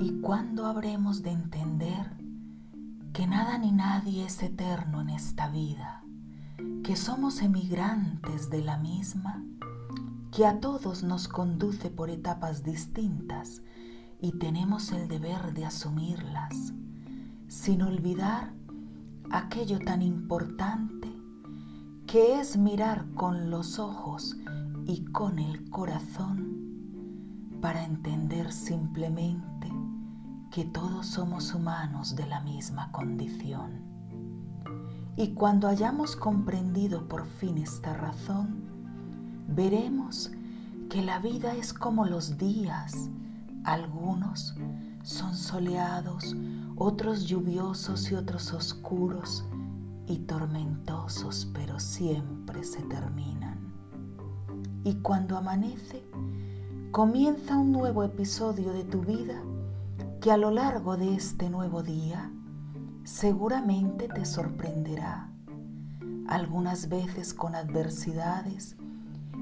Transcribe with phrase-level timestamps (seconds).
[0.00, 2.16] ¿Y cuándo habremos de entender
[3.12, 6.02] que nada ni nadie es eterno en esta vida,
[6.82, 9.44] que somos emigrantes de la misma,
[10.32, 13.62] que a todos nos conduce por etapas distintas
[14.20, 16.72] y tenemos el deber de asumirlas,
[17.46, 18.52] sin olvidar
[19.30, 21.08] aquello tan importante
[22.08, 24.36] que es mirar con los ojos
[24.86, 26.54] y con el corazón
[27.60, 29.63] para entender simplemente
[30.54, 33.72] que todos somos humanos de la misma condición.
[35.16, 38.62] Y cuando hayamos comprendido por fin esta razón,
[39.48, 40.30] veremos
[40.88, 43.10] que la vida es como los días.
[43.64, 44.54] Algunos
[45.02, 46.36] son soleados,
[46.76, 49.44] otros lluviosos y otros oscuros
[50.06, 53.58] y tormentosos, pero siempre se terminan.
[54.84, 56.04] Y cuando amanece,
[56.92, 59.42] comienza un nuevo episodio de tu vida
[60.24, 62.32] que a lo largo de este nuevo día
[63.02, 65.28] seguramente te sorprenderá,
[66.26, 68.74] algunas veces con adversidades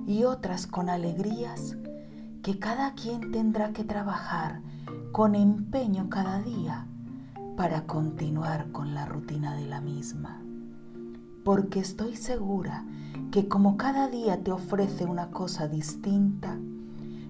[0.08, 1.76] y otras con alegrías
[2.42, 4.60] que cada quien tendrá que trabajar
[5.12, 6.88] con empeño cada día
[7.56, 10.42] para continuar con la rutina de la misma.
[11.44, 12.84] Porque estoy segura
[13.30, 16.58] que como cada día te ofrece una cosa distinta,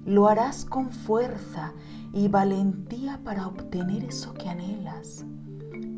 [0.05, 1.73] lo harás con fuerza
[2.13, 5.25] y valentía para obtener eso que anhelas.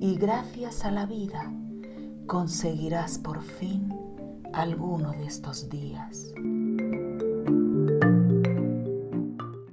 [0.00, 1.52] Y gracias a la vida
[2.26, 3.92] conseguirás por fin
[4.52, 6.32] alguno de estos días.